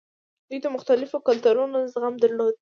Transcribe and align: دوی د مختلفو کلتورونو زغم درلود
دوی 0.47 0.59
د 0.63 0.67
مختلفو 0.75 1.17
کلتورونو 1.27 1.77
زغم 1.93 2.15
درلود 2.23 2.55